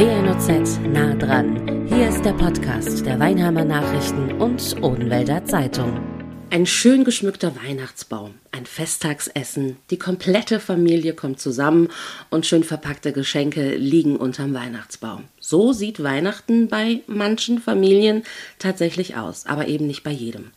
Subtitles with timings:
[0.00, 1.86] WNOZ nah dran.
[1.86, 6.00] Hier ist der Podcast der Weinheimer Nachrichten und Odenwälder Zeitung.
[6.48, 11.88] Ein schön geschmückter Weihnachtsbaum, ein Festtagsessen, die komplette Familie kommt zusammen
[12.30, 15.24] und schön verpackte Geschenke liegen unterm Weihnachtsbaum.
[15.50, 18.22] So sieht Weihnachten bei manchen Familien
[18.60, 20.52] tatsächlich aus, aber eben nicht bei jedem.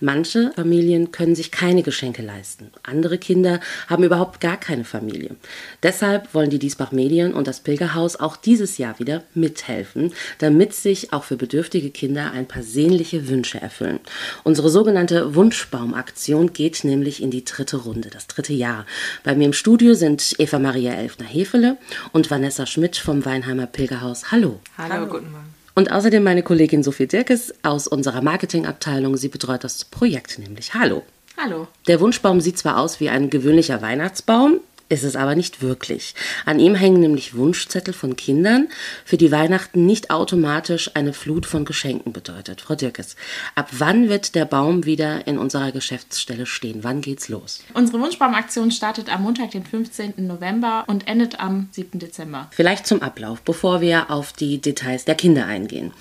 [0.00, 2.70] Manche Familien können sich keine Geschenke leisten.
[2.82, 5.36] Andere Kinder haben überhaupt gar keine Familie.
[5.82, 11.12] Deshalb wollen die Diesbach Medien und das Pilgerhaus auch dieses Jahr wieder mithelfen, damit sich
[11.12, 14.00] auch für bedürftige Kinder ein paar sehnliche Wünsche erfüllen.
[14.44, 18.86] Unsere sogenannte Wunschbaumaktion geht nämlich in die dritte Runde, das dritte Jahr.
[19.24, 21.76] Bei mir im Studio sind Eva Maria Elfner-Hefele
[22.12, 24.32] und Vanessa Schmidt vom Weinheimer Pilgerhaus.
[24.38, 24.60] Hallo.
[24.78, 24.94] Hallo.
[24.94, 25.52] Hallo, guten Morgen.
[25.74, 29.16] Und außerdem meine Kollegin Sophie Dirkes aus unserer Marketingabteilung.
[29.16, 30.74] Sie betreut das Projekt nämlich.
[30.74, 31.02] Hallo.
[31.36, 31.66] Hallo.
[31.88, 36.14] Der Wunschbaum sieht zwar aus wie ein gewöhnlicher Weihnachtsbaum, ist es aber nicht wirklich.
[36.46, 38.68] An ihm hängen nämlich Wunschzettel von Kindern,
[39.04, 42.60] für die Weihnachten nicht automatisch eine Flut von Geschenken bedeutet.
[42.60, 43.16] Frau Dirkes,
[43.54, 46.84] ab wann wird der Baum wieder in unserer Geschäftsstelle stehen?
[46.84, 47.60] Wann geht's los?
[47.74, 50.14] Unsere Wunschbaumaktion startet am Montag, den 15.
[50.26, 51.98] November und endet am 7.
[51.98, 52.48] Dezember.
[52.50, 55.92] Vielleicht zum Ablauf, bevor wir auf die Details der Kinder eingehen.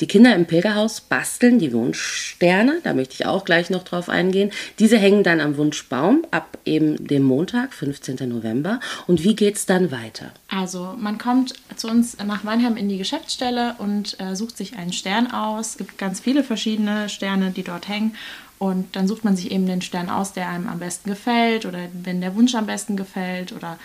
[0.00, 4.50] Die Kinder im Pilgerhaus basteln die Wunschsterne, da möchte ich auch gleich noch drauf eingehen.
[4.78, 8.28] Diese hängen dann am Wunschbaum ab eben dem Montag, 15.
[8.28, 8.80] November.
[9.06, 10.32] Und wie geht es dann weiter?
[10.48, 14.92] Also man kommt zu uns nach Weinheim in die Geschäftsstelle und äh, sucht sich einen
[14.92, 15.70] Stern aus.
[15.70, 18.14] Es gibt ganz viele verschiedene Sterne, die dort hängen.
[18.58, 21.78] Und dann sucht man sich eben den Stern aus, der einem am besten gefällt oder
[21.92, 23.78] wenn der Wunsch am besten gefällt oder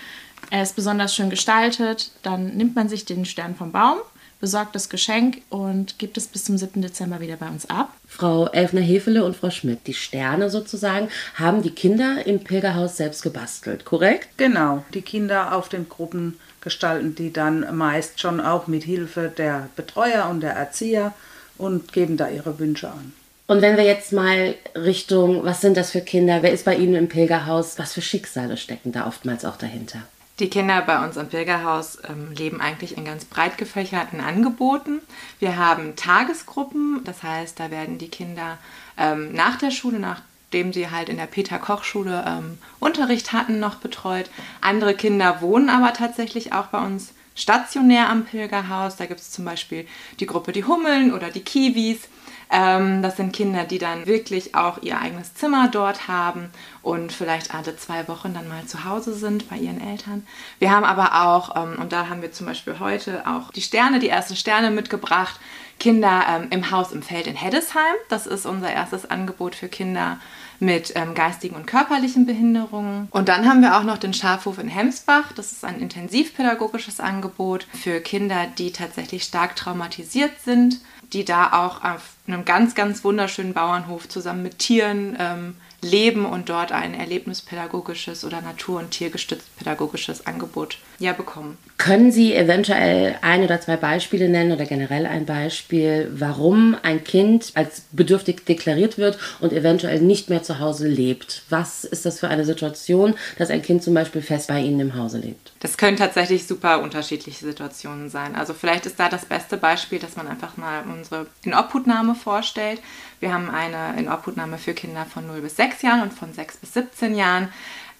[0.49, 3.97] er ist besonders schön gestaltet, dann nimmt man sich den Stern vom Baum
[4.41, 6.81] besorgt das Geschenk und gibt es bis zum 7.
[6.81, 7.93] Dezember wieder bei uns ab.
[8.07, 13.85] Frau Elfner-Hefele und Frau Schmidt, die Sterne sozusagen, haben die Kinder im Pilgerhaus selbst gebastelt,
[13.85, 14.27] korrekt?
[14.37, 19.69] Genau, die Kinder auf den Gruppen gestalten die dann meist schon auch mit Hilfe der
[19.75, 21.13] Betreuer und der Erzieher
[21.57, 23.13] und geben da ihre Wünsche an.
[23.47, 26.95] Und wenn wir jetzt mal Richtung, was sind das für Kinder, wer ist bei Ihnen
[26.95, 30.03] im Pilgerhaus, was für Schicksale stecken da oftmals auch dahinter?
[30.41, 34.99] Die Kinder bei uns im Pilgerhaus ähm, leben eigentlich in ganz breit gefächerten Angeboten.
[35.37, 38.57] Wir haben Tagesgruppen, das heißt, da werden die Kinder
[38.97, 44.31] ähm, nach der Schule, nachdem sie halt in der Peter-Koch-Schule ähm, Unterricht hatten, noch betreut.
[44.61, 48.95] Andere Kinder wohnen aber tatsächlich auch bei uns stationär am Pilgerhaus.
[48.95, 49.85] Da gibt es zum Beispiel
[50.19, 52.09] die Gruppe Die Hummeln oder die Kiwis.
[52.51, 56.49] Ähm, das sind Kinder, die dann wirklich auch ihr eigenes Zimmer dort haben
[56.81, 60.27] und vielleicht alle zwei Wochen dann mal zu Hause sind bei ihren Eltern.
[60.59, 63.99] Wir haben aber auch, ähm, und da haben wir zum Beispiel heute auch die Sterne,
[63.99, 65.39] die ersten Sterne mitgebracht,
[65.79, 67.95] Kinder ähm, im Haus im Feld in Heddesheim.
[68.09, 70.19] Das ist unser erstes Angebot für Kinder
[70.59, 73.07] mit ähm, geistigen und körperlichen Behinderungen.
[73.11, 75.31] Und dann haben wir auch noch den Schafhof in Hemsbach.
[75.33, 80.81] Das ist ein intensivpädagogisches Angebot für Kinder, die tatsächlich stark traumatisiert sind
[81.13, 86.49] die da auch auf einem ganz, ganz wunderschönen Bauernhof zusammen mit Tieren ähm, leben und
[86.49, 91.57] dort ein erlebnispädagogisches oder natur- und tiergestützt pädagogisches Angebot ja bekommen.
[91.77, 97.51] Können Sie eventuell ein oder zwei Beispiele nennen oder generell ein Beispiel, warum ein Kind
[97.55, 101.41] als bedürftig deklariert wird und eventuell nicht mehr zu Hause lebt?
[101.49, 104.95] Was ist das für eine Situation, dass ein Kind zum Beispiel fest bei Ihnen im
[104.95, 105.53] Hause lebt?
[105.59, 108.35] Das können tatsächlich super unterschiedliche Situationen sein.
[108.35, 112.79] Also vielleicht ist da das beste Beispiel, dass man einfach mal unsere Inobhutnahme vorstellt.
[113.19, 116.73] Wir haben eine Inobhutnahme für Kinder von 0 bis 6 Jahren und von 6 bis
[116.73, 117.49] 17 Jahren.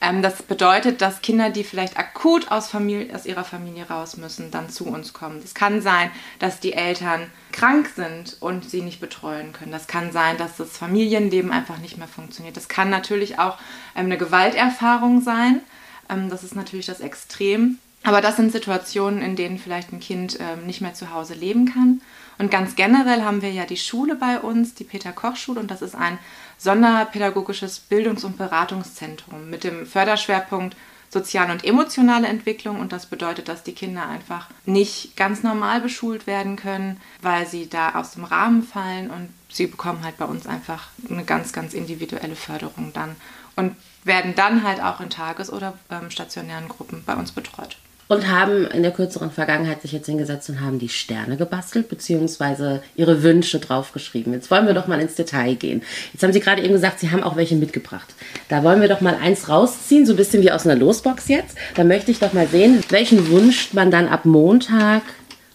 [0.02, 4.50] Ähm, das bedeutet, dass Kinder, die vielleicht akut aus, Familie, aus ihrer Familie raus müssen,
[4.50, 5.40] dann zu uns kommen.
[5.44, 9.72] Es kann sein, dass die Eltern krank sind und sie nicht betreuen können.
[9.72, 12.58] Das kann sein, dass das Familienleben einfach nicht mehr funktioniert.
[12.58, 13.58] Das kann natürlich auch
[13.96, 15.62] ähm, eine Gewalterfahrung sein.
[16.10, 17.78] Ähm, das ist natürlich das Extrem.
[18.04, 22.02] Aber das sind Situationen, in denen vielleicht ein Kind nicht mehr zu Hause leben kann.
[22.42, 25.94] Und ganz generell haben wir ja die Schule bei uns, die Peter-Koch-Schule, und das ist
[25.94, 26.18] ein
[26.58, 30.76] sonderpädagogisches Bildungs- und Beratungszentrum mit dem Förderschwerpunkt
[31.12, 32.80] soziale und emotionale Entwicklung.
[32.80, 37.70] Und das bedeutet, dass die Kinder einfach nicht ganz normal beschult werden können, weil sie
[37.70, 39.12] da aus dem Rahmen fallen.
[39.12, 43.18] Und sie bekommen halt bei uns einfach eine ganz, ganz individuelle Förderung dann
[43.56, 47.78] und werden dann halt auch in Tages- oder ähm, stationären Gruppen bei uns betreut
[48.08, 52.84] und haben in der kürzeren Vergangenheit sich jetzt hingesetzt und haben die Sterne gebastelt, beziehungsweise
[52.96, 54.34] ihre Wünsche draufgeschrieben.
[54.34, 55.82] Jetzt wollen wir doch mal ins Detail gehen.
[56.12, 58.14] Jetzt haben Sie gerade eben gesagt, Sie haben auch welche mitgebracht.
[58.50, 61.58] Da wollen wir doch mal eins rausziehen, so ein bisschen wie aus einer Losbox jetzt.
[61.76, 65.04] Da möchte ich doch mal sehen, welchen Wunsch man dann ab Montag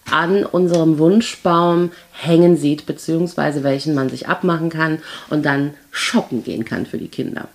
[0.09, 6.65] an unserem Wunschbaum hängen sieht, beziehungsweise welchen man sich abmachen kann und dann shoppen gehen
[6.65, 7.49] kann für die Kinder.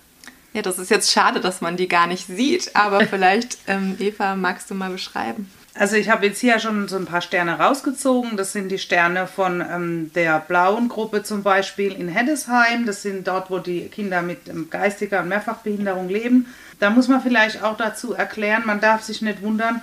[0.53, 4.35] Ja, das ist jetzt schade, dass man die gar nicht sieht, aber vielleicht, ähm, Eva,
[4.35, 5.51] magst du mal beschreiben?
[5.75, 8.37] Also ich habe jetzt hier schon so ein paar Sterne rausgezogen.
[8.37, 12.85] Das sind die Sterne von ähm, der blauen Gruppe zum Beispiel in Heddesheim.
[12.85, 16.45] Das sind dort, wo die Kinder mit ähm, geistiger und Mehrfachbehinderung leben.
[16.79, 19.81] Da muss man vielleicht auch dazu erklären, man darf sich nicht wundern,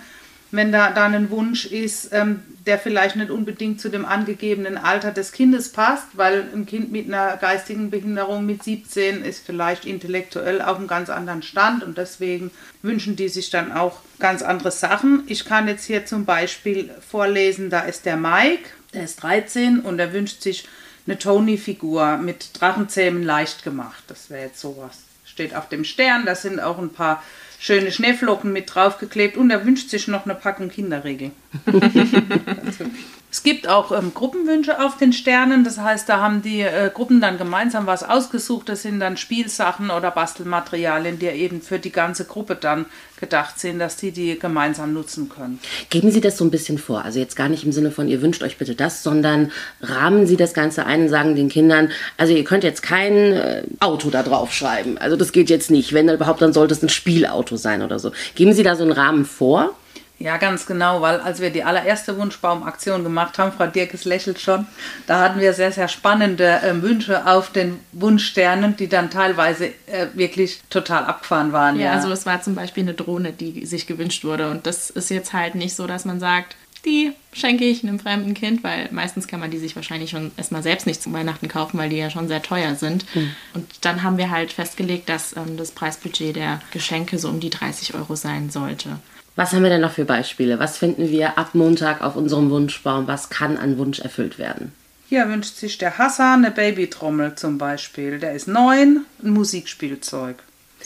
[0.53, 5.13] wenn da dann ein Wunsch ist, ähm, der vielleicht nicht unbedingt zu dem angegebenen Alter
[5.13, 10.61] des Kindes passt, weil ein Kind mit einer geistigen Behinderung mit 17 ist vielleicht intellektuell
[10.61, 12.51] auf einem ganz anderen Stand und deswegen
[12.83, 15.23] wünschen die sich dann auch ganz andere Sachen.
[15.27, 19.99] Ich kann jetzt hier zum Beispiel vorlesen, da ist der Mike, der ist 13 und
[19.99, 20.69] er wünscht sich
[21.07, 24.05] eine Tony-Figur mit Drachenzähmen leicht gemacht.
[24.09, 24.99] Das wäre jetzt sowas.
[25.25, 27.23] Steht auf dem Stern, da sind auch ein paar
[27.61, 31.31] schöne Schneeflocken mit draufgeklebt und er wünscht sich noch eine Packung Kinderriegel.
[33.33, 37.21] es gibt auch ähm, Gruppenwünsche auf den Sternen, das heißt, da haben die äh, Gruppen
[37.21, 38.69] dann gemeinsam was ausgesucht.
[38.69, 42.87] Das sind dann Spielsachen oder Bastelmaterialien, die eben für die ganze Gruppe dann
[43.21, 45.61] gedacht sind, dass die die gemeinsam nutzen können.
[45.91, 48.21] Geben Sie das so ein bisschen vor, also jetzt gar nicht im Sinne von, ihr
[48.21, 52.33] wünscht euch bitte das, sondern rahmen Sie das Ganze ein und sagen den Kindern, also
[52.33, 56.09] ihr könnt jetzt kein äh, Auto da drauf schreiben, also das geht jetzt nicht, wenn
[56.09, 58.11] überhaupt, dann sollte es ein Spielauto sein oder so.
[58.35, 59.77] Geben Sie da so einen Rahmen vor?
[60.21, 64.67] Ja, ganz genau, weil als wir die allererste Wunschbaumaktion gemacht haben, Frau Dirkes lächelt schon,
[65.07, 70.09] da hatten wir sehr, sehr spannende äh, Wünsche auf den Wunschsternen, die dann teilweise äh,
[70.13, 71.81] wirklich total abgefahren waren.
[71.81, 74.91] Ja, ja, also es war zum Beispiel eine Drohne, die sich gewünscht wurde und das
[74.91, 78.89] ist jetzt halt nicht so, dass man sagt, die schenke ich einem fremden Kind, weil
[78.91, 81.97] meistens kann man die sich wahrscheinlich schon erstmal selbst nicht zum Weihnachten kaufen, weil die
[81.97, 83.05] ja schon sehr teuer sind.
[83.15, 83.31] Mhm.
[83.55, 87.51] Und dann haben wir halt festgelegt, dass ähm, das Preisbudget der Geschenke so um die
[87.51, 88.99] 30 Euro sein sollte.
[89.41, 90.59] Was haben wir denn noch für Beispiele?
[90.59, 93.07] Was finden wir ab Montag auf unserem Wunschbaum?
[93.07, 94.73] Was kann an Wunsch erfüllt werden?
[95.09, 98.19] Hier wünscht sich der Hassan eine Babytrommel zum Beispiel.
[98.19, 100.37] Der ist neun, ein Musikspielzeug.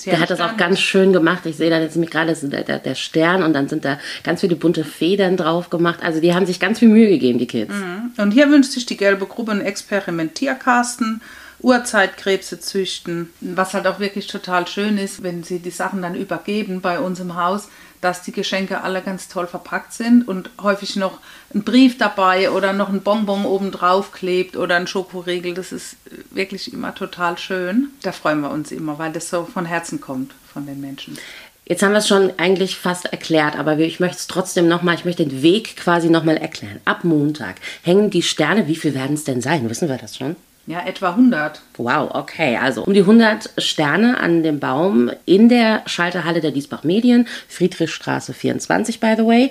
[0.07, 1.47] Der hat das auch ganz schön gemacht.
[1.47, 4.41] Ich sehe da jetzt nämlich gerade der, der, der, Stern und dann sind da ganz
[4.41, 5.99] viele bunte Federn drauf gemacht.
[6.05, 7.75] Also die haben sich ganz viel Mühe gegeben, die Kids.
[7.75, 8.13] Mhm.
[8.19, 11.23] Und hier wünscht sich die gelbe Gruppe einen Experimentierkasten
[11.61, 13.31] Urzeitkrebse züchten.
[13.41, 17.19] Was halt auch wirklich total schön ist, wenn sie die Sachen dann übergeben bei uns
[17.19, 17.69] im Haus,
[18.05, 21.21] dass die Geschenke alle ganz toll verpackt sind und häufig noch
[21.55, 25.55] ein Brief dabei oder noch ein Bonbon oben drauf klebt oder ein Schokoriegel.
[25.55, 25.97] Das ist
[26.31, 27.89] wirklich immer total schön.
[28.03, 31.17] Da freuen wir uns immer, weil das so von Herzen kommt von den Menschen.
[31.65, 35.07] Jetzt haben wir es schon eigentlich fast erklärt, aber ich möchte es trotzdem nochmal, ich
[35.07, 36.81] möchte den Weg quasi nochmal erklären.
[36.85, 39.71] Ab Montag hängen die Sterne, wie viel werden es denn sein?
[39.71, 40.37] Wissen wir das schon?
[40.67, 41.61] Ja, etwa 100.
[41.77, 42.57] Wow, okay.
[42.57, 48.33] Also um die 100 Sterne an dem Baum in der Schalterhalle der Diesbach Medien, Friedrichstraße
[48.33, 49.51] 24, by the way.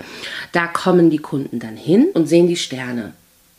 [0.51, 3.13] Da kommen die Kunden dann hin und sehen die Sterne.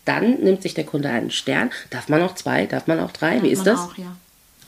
[0.04, 1.70] Dann nimmt sich der Kunde einen Stern.
[1.90, 2.66] Darf man auch zwei?
[2.66, 3.34] Darf man auch drei?
[3.34, 3.80] Darf Wie ist das?
[3.80, 4.16] Auch, ja.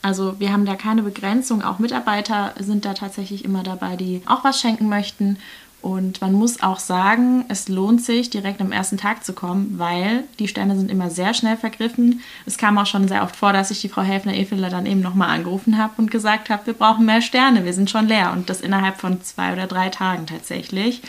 [0.03, 1.63] Also wir haben da keine Begrenzung.
[1.63, 5.39] Auch Mitarbeiter sind da tatsächlich immer dabei, die auch was schenken möchten.
[5.87, 10.25] Und man muss auch sagen, es lohnt sich, direkt am ersten Tag zu kommen, weil
[10.41, 12.23] die Sterne sind immer sehr schnell vergriffen.
[12.45, 15.29] Es kam auch schon sehr oft vor, dass ich die Frau Helfner-Efeler dann eben nochmal
[15.29, 18.33] angerufen habe und gesagt habe, wir brauchen mehr Sterne, wir sind schon leer.
[18.33, 21.03] Und das innerhalb von zwei oder drei Tagen tatsächlich.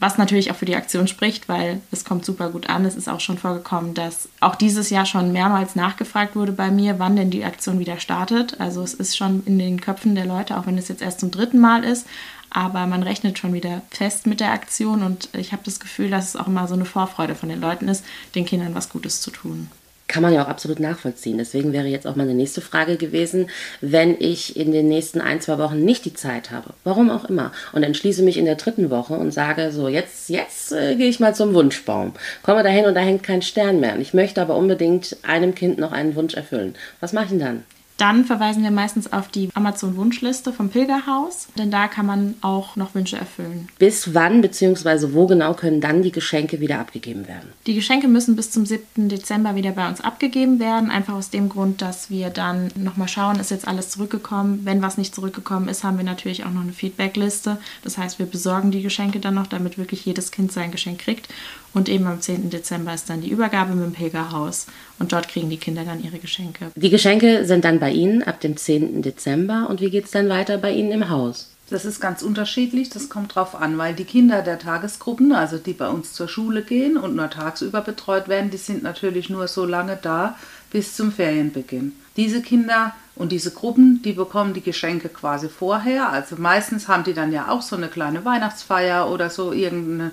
[0.00, 2.84] Was natürlich auch für die Aktion spricht, weil es kommt super gut an.
[2.84, 6.98] Es ist auch schon vorgekommen, dass auch dieses Jahr schon mehrmals nachgefragt wurde bei mir,
[6.98, 8.58] wann denn die Aktion wieder startet.
[8.58, 11.30] Also es ist schon in den Köpfen der Leute, auch wenn es jetzt erst zum
[11.30, 12.08] dritten Mal ist
[12.54, 16.28] aber man rechnet schon wieder fest mit der Aktion und ich habe das Gefühl, dass
[16.28, 19.30] es auch immer so eine Vorfreude von den Leuten ist, den Kindern was Gutes zu
[19.30, 19.68] tun.
[20.06, 21.38] Kann man ja auch absolut nachvollziehen.
[21.38, 23.48] Deswegen wäre jetzt auch meine nächste Frage gewesen,
[23.80, 27.52] wenn ich in den nächsten ein, zwei Wochen nicht die Zeit habe, warum auch immer,
[27.72, 31.20] und entschließe mich in der dritten Woche und sage, so, jetzt, jetzt äh, gehe ich
[31.20, 32.12] mal zum Wunschbaum.
[32.42, 33.94] Komme dahin und da hängt kein Stern mehr.
[33.94, 36.74] Und ich möchte aber unbedingt einem Kind noch einen Wunsch erfüllen.
[37.00, 37.64] Was mache ich denn dann?
[37.96, 42.94] Dann verweisen wir meistens auf die Amazon-Wunschliste vom Pilgerhaus, denn da kann man auch noch
[42.94, 43.68] Wünsche erfüllen.
[43.78, 45.12] Bis wann bzw.
[45.12, 47.52] wo genau können dann die Geschenke wieder abgegeben werden?
[47.66, 49.08] Die Geschenke müssen bis zum 7.
[49.08, 53.38] Dezember wieder bei uns abgegeben werden, einfach aus dem Grund, dass wir dann nochmal schauen,
[53.38, 54.60] ist jetzt alles zurückgekommen.
[54.64, 57.58] Wenn was nicht zurückgekommen ist, haben wir natürlich auch noch eine Feedbackliste.
[57.84, 61.28] Das heißt, wir besorgen die Geschenke dann noch, damit wirklich jedes Kind sein Geschenk kriegt.
[61.74, 62.50] Und eben am 10.
[62.50, 64.66] Dezember ist dann die Übergabe mit dem Pilgerhaus
[65.00, 66.70] und dort kriegen die Kinder dann ihre Geschenke.
[66.76, 69.02] Die Geschenke sind dann bei Ihnen ab dem 10.
[69.02, 71.50] Dezember und wie geht es dann weiter bei Ihnen im Haus?
[71.68, 75.74] Das ist ganz unterschiedlich, das kommt drauf an, weil die Kinder der Tagesgruppen, also die
[75.74, 79.66] bei uns zur Schule gehen und nur tagsüber betreut werden, die sind natürlich nur so
[79.66, 80.38] lange da
[80.70, 81.92] bis zum Ferienbeginn.
[82.16, 86.08] Diese Kinder und diese Gruppen, die bekommen die Geschenke quasi vorher.
[86.08, 90.12] Also meistens haben die dann ja auch so eine kleine Weihnachtsfeier oder so irgendeine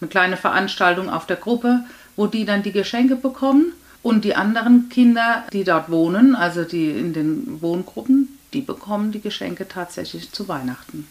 [0.00, 1.84] eine kleine Veranstaltung auf der Gruppe,
[2.16, 3.74] wo die dann die Geschenke bekommen.
[4.02, 9.20] Und die anderen Kinder, die dort wohnen, also die in den Wohngruppen, die bekommen die
[9.20, 11.06] Geschenke tatsächlich zu Weihnachten.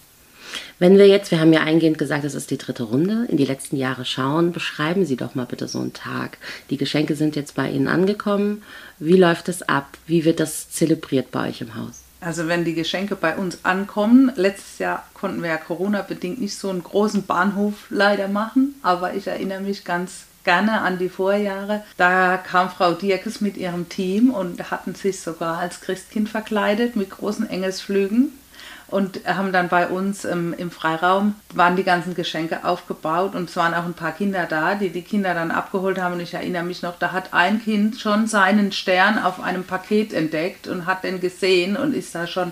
[0.80, 3.46] Wenn wir jetzt, wir haben ja eingehend gesagt, es ist die dritte Runde, in die
[3.46, 6.38] letzten Jahre schauen, beschreiben Sie doch mal bitte so einen Tag.
[6.70, 8.64] Die Geschenke sind jetzt bei Ihnen angekommen.
[8.98, 9.98] Wie läuft es ab?
[10.08, 12.02] Wie wird das zelebriert bei euch im Haus?
[12.22, 16.70] Also wenn die Geschenke bei uns ankommen, letztes Jahr konnten wir ja Corona-bedingt nicht so
[16.70, 21.84] einen großen Bahnhof leider machen, aber ich erinnere mich ganz gerne an die Vorjahre.
[21.96, 27.12] Da kam Frau Dierkes mit ihrem Team und hatten sich sogar als Christkind verkleidet mit
[27.12, 28.34] großen Engelsflügen
[28.88, 33.56] und haben dann bei uns ähm, im Freiraum, waren die ganzen Geschenke aufgebaut und es
[33.58, 36.64] waren auch ein paar Kinder da, die die Kinder dann abgeholt haben und ich erinnere
[36.64, 41.04] mich noch, da hat ein Kind schon seinen Stern auf einem Paket entdeckt und hat
[41.04, 42.52] den gesehen und ist da schon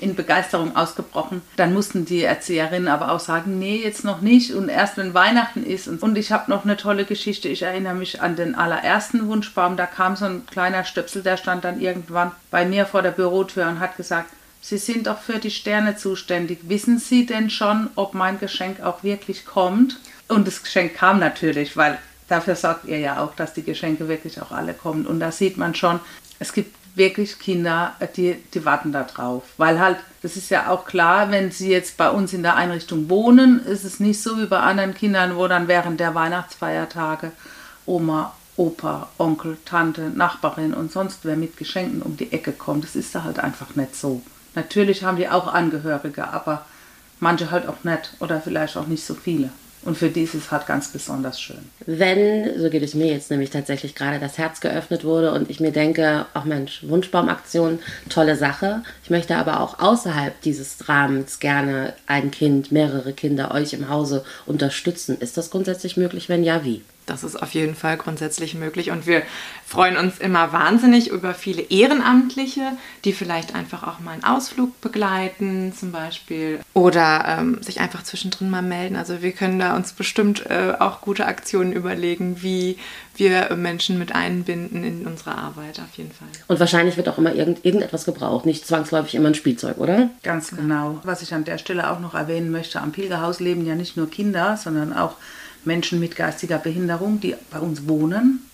[0.00, 1.42] in Begeisterung ausgebrochen.
[1.56, 5.64] Dann mussten die Erzieherinnen aber auch sagen, nee, jetzt noch nicht und erst wenn Weihnachten
[5.64, 5.88] ist.
[5.88, 7.48] Und ich habe noch eine tolle Geschichte.
[7.48, 9.76] Ich erinnere mich an den allerersten Wunschbaum.
[9.76, 13.68] Da kam so ein kleiner Stöpsel, der stand dann irgendwann bei mir vor der Bürotür
[13.68, 14.30] und hat gesagt,
[14.62, 16.58] Sie sind doch für die Sterne zuständig.
[16.64, 19.98] Wissen Sie denn schon, ob mein Geschenk auch wirklich kommt?
[20.28, 24.40] Und das Geschenk kam natürlich, weil dafür sorgt ihr ja auch, dass die Geschenke wirklich
[24.42, 25.06] auch alle kommen.
[25.06, 25.98] Und da sieht man schon,
[26.38, 29.44] es gibt wirklich Kinder, die, die warten da drauf.
[29.56, 33.08] Weil halt, das ist ja auch klar, wenn sie jetzt bei uns in der Einrichtung
[33.08, 37.32] wohnen, ist es nicht so wie bei anderen Kindern, wo dann während der Weihnachtsfeiertage
[37.86, 42.84] Oma, Opa, Onkel, Tante, Nachbarin und sonst wer mit Geschenken um die Ecke kommt.
[42.84, 44.22] Das ist da halt einfach nicht so.
[44.54, 46.66] Natürlich haben die auch Angehörige, aber
[47.20, 49.50] manche halt auch nicht oder vielleicht auch nicht so viele.
[49.82, 51.70] Und für die ist es halt ganz besonders schön.
[51.86, 55.58] Wenn, so geht es mir jetzt nämlich tatsächlich gerade, das Herz geöffnet wurde und ich
[55.58, 57.78] mir denke, ach Mensch, Wunschbaumaktion,
[58.10, 58.82] tolle Sache.
[59.02, 64.22] Ich möchte aber auch außerhalb dieses Rahmens gerne ein Kind, mehrere Kinder euch im Hause
[64.44, 65.16] unterstützen.
[65.18, 66.28] Ist das grundsätzlich möglich?
[66.28, 66.82] Wenn ja, wie?
[67.10, 69.22] Das ist auf jeden Fall grundsätzlich möglich und wir
[69.66, 72.72] freuen uns immer wahnsinnig über viele Ehrenamtliche,
[73.04, 78.48] die vielleicht einfach auch mal einen Ausflug begleiten zum Beispiel oder ähm, sich einfach zwischendrin
[78.48, 78.96] mal melden.
[78.96, 82.78] Also wir können da uns bestimmt äh, auch gute Aktionen überlegen, wie
[83.16, 86.28] wir Menschen mit einbinden in unsere Arbeit auf jeden Fall.
[86.46, 90.10] Und wahrscheinlich wird auch immer irgend, irgendetwas gebraucht, nicht zwangsläufig immer ein Spielzeug, oder?
[90.22, 91.00] Ganz genau.
[91.02, 94.08] Was ich an der Stelle auch noch erwähnen möchte, am Pilgerhaus leben ja nicht nur
[94.08, 95.16] Kinder, sondern auch
[95.64, 98.46] Menschen mit geistiger Behinderung, die bei uns wohnen.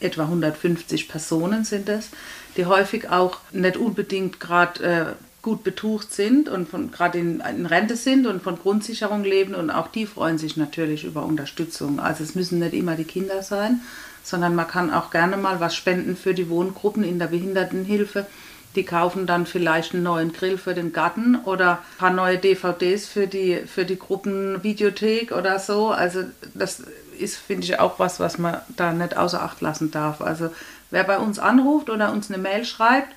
[0.00, 2.08] Etwa 150 Personen sind es,
[2.56, 5.04] die häufig auch nicht unbedingt gerade äh,
[5.42, 9.88] gut betucht sind und gerade in, in, Rente sind und von Grundsicherung leben und auch
[9.88, 11.98] die freuen sich natürlich über Unterstützung.
[11.98, 13.80] Also es müssen nicht immer die Kinder sein,
[14.22, 18.26] sondern man kann auch gerne mal was spenden für die Wohngruppen in der Behindertenhilfe
[18.74, 23.06] die kaufen dann vielleicht einen neuen Grill für den Garten oder ein paar neue DVDs
[23.06, 25.90] für die, für die Gruppenvideothek oder so.
[25.90, 26.24] Also
[26.54, 26.82] das
[27.18, 30.20] ist, finde ich, auch was, was man da nicht außer Acht lassen darf.
[30.20, 30.50] Also
[30.90, 33.14] wer bei uns anruft oder uns eine Mail schreibt,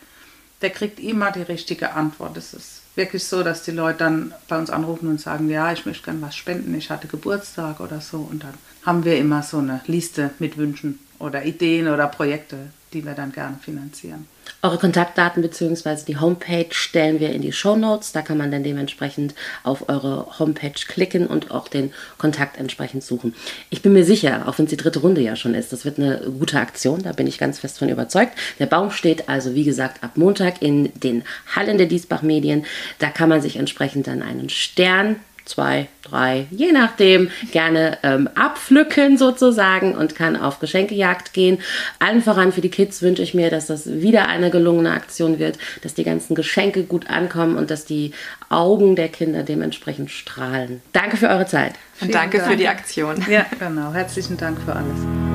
[0.62, 2.38] der kriegt immer die richtige Antwort.
[2.38, 5.86] Es ist wirklich so, dass die Leute dann bei uns anrufen und sagen, ja, ich
[5.86, 8.18] möchte gerne was spenden, ich hatte Geburtstag oder so.
[8.18, 8.54] Und dann
[8.86, 12.58] haben wir immer so eine Liste mit Wünschen oder Ideen oder Projekte,
[12.96, 14.28] die wir dann gerne finanzieren.
[14.62, 16.06] Eure Kontaktdaten bzw.
[16.08, 18.14] die Homepage stellen wir in die Show Notes.
[18.14, 23.36] Da kann man dann dementsprechend auf eure Homepage klicken und auch den Kontakt entsprechend suchen.
[23.70, 26.00] Ich bin mir sicher, auch wenn es die dritte Runde ja schon ist, das wird
[26.00, 28.38] eine gute Aktion, da bin ich ganz fest von überzeugt.
[28.60, 31.24] Der Baum steht also, wie gesagt, ab Montag in den
[31.56, 32.66] Hallen der Diesbach Medien.
[33.00, 39.18] Da kann man sich entsprechend dann einen Stern zwei, drei, je nachdem, gerne ähm, abpflücken
[39.18, 41.60] sozusagen und kann auf Geschenkejagd gehen.
[42.00, 45.58] Allen voran für die Kids wünsche ich mir, dass das wieder eine gelungene Aktion wird,
[45.84, 48.12] dass die ganzen Geschenke gut ankommen und dass die
[48.50, 50.82] Augen der Kinder dementsprechend strahlen.
[50.94, 51.74] Danke für eure Zeit.
[52.02, 52.50] Und danke Dank.
[52.50, 53.24] für die Aktion.
[53.30, 53.94] Ja, genau.
[53.94, 55.35] Herzlichen Dank für alles.